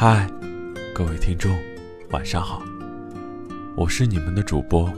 [0.00, 0.30] 嗨，
[0.94, 1.58] 各位听众，
[2.10, 2.62] 晚上好，
[3.76, 4.88] 我是你们的主播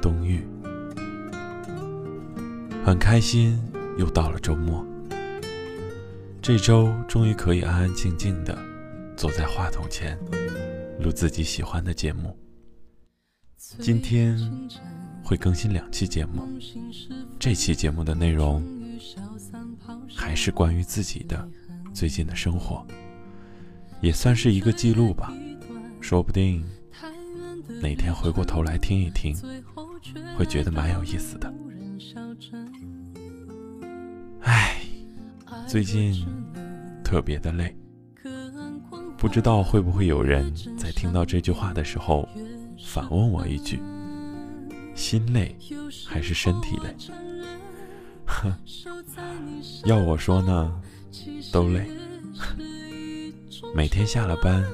[0.00, 0.42] 冬玉，
[2.82, 3.60] 很开心
[3.98, 4.82] 又到了周末，
[6.40, 8.58] 这周终于可以安安静静的
[9.14, 10.18] 坐在话筒前
[10.98, 12.34] 录自己喜欢的节目。
[13.58, 14.38] 今天
[15.22, 16.48] 会更新两期节目，
[17.38, 18.66] 这期节目的内容
[20.16, 21.46] 还是关于自己的
[21.92, 22.82] 最近的生活。
[24.00, 25.32] 也算是一个记录吧，
[26.00, 26.64] 说不定
[27.82, 29.36] 哪天回过头来听一听，
[30.36, 31.52] 会觉得蛮有意思的。
[34.42, 34.80] 唉，
[35.66, 36.24] 最近
[37.04, 37.76] 特别的累，
[39.16, 42.28] 不知道会不会有人在听到这句话的时候
[42.86, 43.80] 反问我一句：
[44.94, 45.56] 心累
[46.06, 46.94] 还是身体累？
[48.26, 48.54] 哼，
[49.84, 50.80] 要我说呢，
[51.52, 51.90] 都累。
[53.74, 54.64] 每天下了班，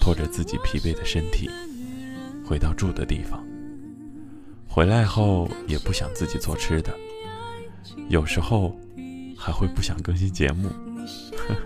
[0.00, 1.48] 拖着自己疲惫的身体
[2.44, 3.44] 回到住的地方，
[4.66, 6.92] 回来后也不想自己做吃的，
[8.08, 8.76] 有时候
[9.36, 10.68] 还会不想更新节目。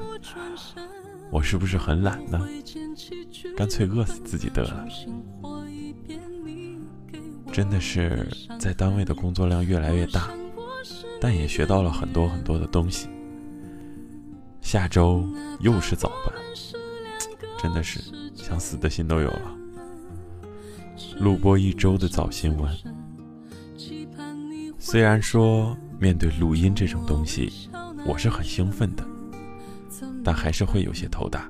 [1.31, 2.41] 我是不是很懒呢？
[3.57, 4.87] 干脆饿死自己得了。
[7.53, 10.31] 真的是在单位的工作量越来越大，
[11.21, 13.09] 但也学到了很多很多的东西。
[14.67, 15.25] 下周
[15.61, 16.35] 又是早班，
[17.57, 18.01] 真的是
[18.35, 19.57] 想死的心都有了。
[21.21, 22.77] 录播一周的早新闻，
[24.77, 27.71] 虽然说面对录音这种东西，
[28.05, 29.07] 我是很兴奋的，
[30.25, 31.49] 但还是会有些头大。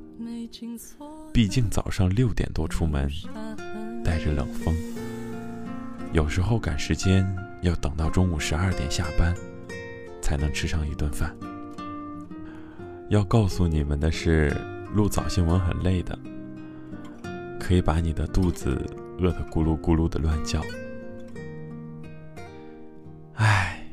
[1.33, 3.11] 毕竟早上六点多出门，
[4.05, 4.77] 带着冷风，
[6.13, 7.27] 有时候赶时间
[7.63, 9.35] 要等到中午十二点下班，
[10.21, 11.35] 才能吃上一顿饭。
[13.09, 14.53] 要告诉你们的是，
[14.93, 16.19] 录早新闻很累的，
[17.61, 18.85] 可以把你的肚子
[19.21, 20.61] 饿得咕噜咕噜的乱叫。
[23.35, 23.87] 唉，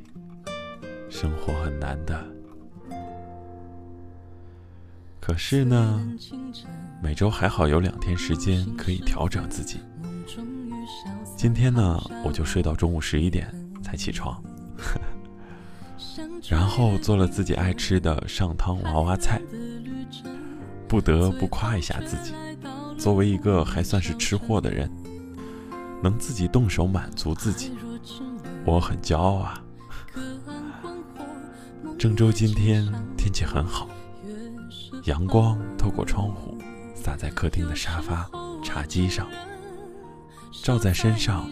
[1.10, 2.26] 生活很难的。
[5.20, 6.04] 可是呢，
[7.02, 9.80] 每周还好有两天时间可以调整自己。
[11.38, 13.48] 今天呢，我就睡到中午十一点
[13.84, 14.44] 才起床。
[16.48, 19.42] 然后做了自己爱吃的上汤娃娃菜，
[20.88, 22.34] 不得不夸一下自己，
[22.98, 24.92] 作为一个还算是吃货的人，
[26.02, 27.72] 能自己动手满足自己，
[28.66, 29.62] 我很骄傲啊。
[31.98, 32.86] 郑州今天
[33.18, 33.88] 天气很好，
[35.06, 36.58] 阳光透过窗户
[36.94, 38.30] 洒在客厅的沙发、
[38.64, 39.28] 茶几上，
[40.64, 41.50] 照在身上，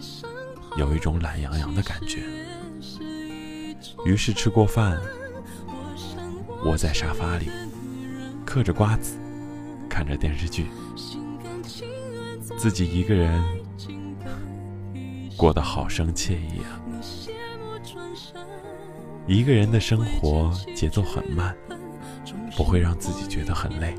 [0.76, 2.22] 有一种懒洋洋的感觉。
[4.04, 5.00] 于是吃过饭，
[6.64, 7.48] 窝在沙发里，
[8.44, 9.16] 嗑着瓜子，
[9.88, 10.66] 看着电视剧，
[12.56, 13.42] 自己一个人
[15.36, 16.82] 过得好生惬意啊！
[19.26, 21.56] 一个人的生活节奏很慢，
[22.56, 23.94] 不会让自己觉得很累，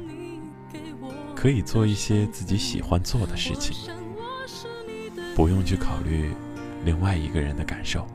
[1.33, 3.89] 可以做一些自己喜欢做的事情，
[5.33, 6.33] 不用去考虑
[6.83, 8.05] 另外一个人的感受。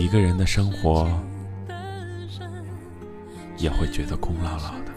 [0.00, 1.06] 一个人的生活
[3.58, 4.90] 也会觉得空落落的。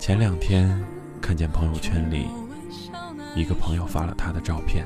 [0.00, 0.76] 前两天
[1.22, 2.26] 看见朋友圈里
[3.36, 4.84] 一个朋友发了他的照片，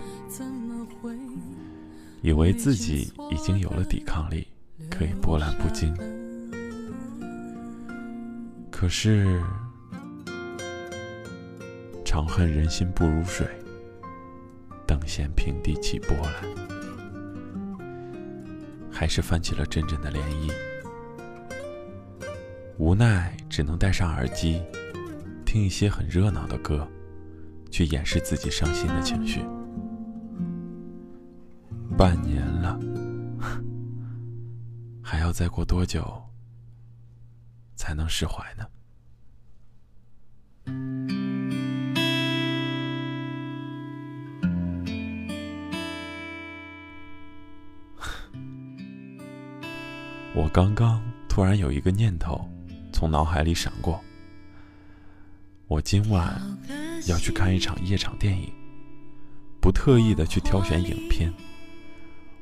[2.20, 4.46] 以为自己已经有了抵抗力，
[4.90, 5.96] 可以波澜不惊。
[8.70, 9.42] 可是，
[12.04, 13.46] 长恨人心不如水，
[14.86, 16.79] 等闲平地起波澜。
[19.00, 20.52] 还是泛起了阵阵的涟漪，
[22.76, 24.62] 无奈只能戴上耳机，
[25.46, 26.86] 听一些很热闹的歌，
[27.70, 29.40] 去掩饰自己伤心的情绪。
[31.96, 32.78] 半年了，
[35.02, 36.22] 还要再过多久
[37.76, 38.66] 才能释怀呢？
[50.32, 52.48] 我刚刚突然有一个念头
[52.92, 54.00] 从脑海里闪过，
[55.66, 56.40] 我今晚
[57.08, 58.48] 要去看一场夜场电影，
[59.60, 61.32] 不特意的去挑选影片，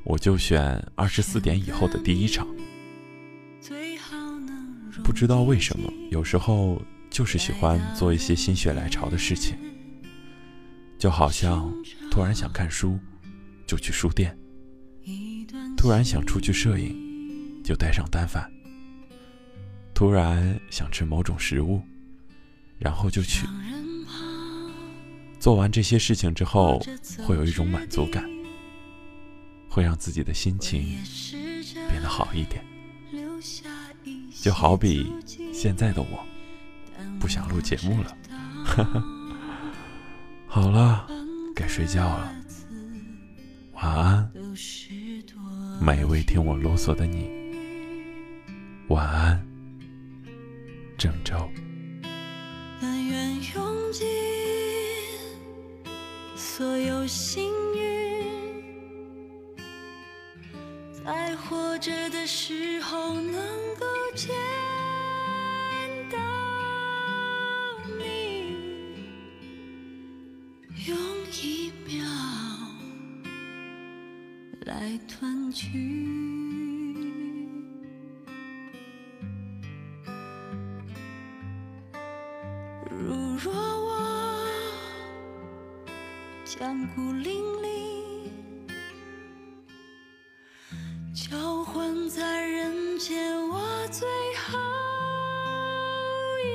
[0.03, 2.47] 我就选二十四点以后的第一场。
[5.03, 9.57] 不知道为什么，有时候就是喜欢做一些心血来潮的事情，
[10.99, 11.73] 就好像
[12.11, 12.99] 突然想看书，
[13.65, 14.31] 就去书店；
[15.75, 17.08] 突然想出去摄影。
[17.69, 18.51] 就带上单反，
[19.93, 21.79] 突然想吃某种食物，
[22.79, 23.45] 然后就去。
[25.39, 26.83] 做完这些事情之后，
[27.27, 28.27] 会有一种满足感，
[29.69, 30.97] 会让自己的心情
[31.91, 32.65] 变得好一点。
[34.41, 35.13] 就好比
[35.53, 36.25] 现在的我，
[37.19, 38.17] 不想录节目了。
[38.65, 39.03] 哈 哈
[40.47, 41.07] 好了，
[41.55, 42.33] 该睡觉了。
[43.73, 44.31] 晚安，
[45.79, 47.37] 每一位听我啰嗦的你。
[48.89, 49.39] 晚安，
[50.97, 51.35] 郑州。
[52.81, 54.07] 但愿用尽
[56.35, 58.63] 所有幸运，
[61.05, 63.33] 在活着的时候能
[63.79, 64.31] 够见
[66.09, 66.17] 到
[67.99, 68.55] 你，
[70.87, 70.97] 用
[71.31, 72.03] 一秒
[74.61, 76.58] 来团聚。
[86.95, 88.69] 孤零零，
[91.13, 94.59] 交换在人间我最后
[96.43, 96.47] 一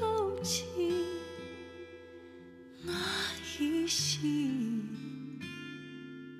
[0.00, 0.64] 口气，
[2.82, 2.92] 那
[3.58, 4.82] 一息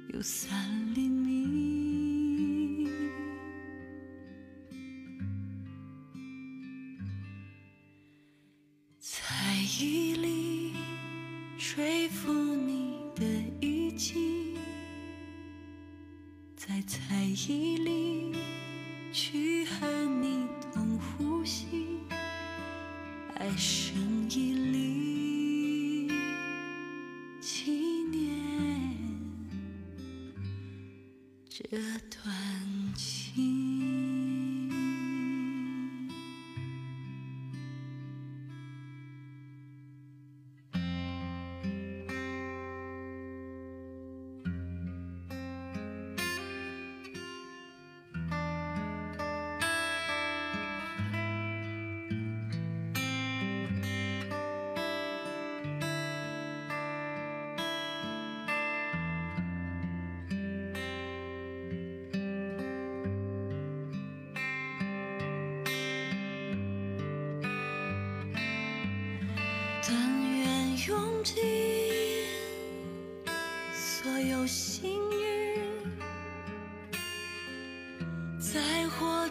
[0.08, 2.88] 有三厘米，
[8.98, 9.18] 在
[9.78, 10.29] 一里。
[11.62, 13.22] 吹拂你的
[13.60, 14.56] 衣襟，
[16.56, 18.34] 在猜疑里
[19.12, 19.86] 去和
[20.22, 21.66] 你同呼吸，
[23.34, 23.94] 爱生
[24.30, 26.08] 一里
[27.42, 27.70] 纪
[28.10, 28.40] 念
[31.46, 31.62] 这
[32.08, 33.69] 段情。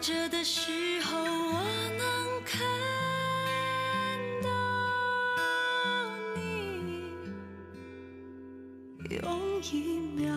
[0.00, 0.70] 着的时
[1.02, 1.62] 候，我
[1.98, 2.58] 能看
[4.42, 4.48] 到
[6.34, 7.12] 你，
[9.22, 10.32] 用一秒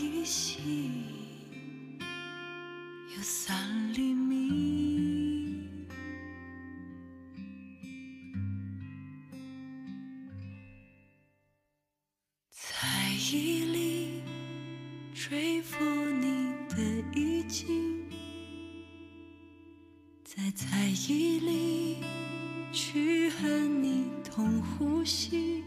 [0.00, 0.90] 一息
[3.16, 5.60] 有三厘米，
[12.50, 14.22] 在一里。
[15.14, 16.76] 吹拂你的
[17.12, 17.66] 衣襟，
[20.24, 21.96] 在在意里
[22.72, 25.62] 去和你同呼吸，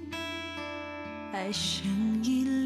[1.31, 2.60] 爱生一。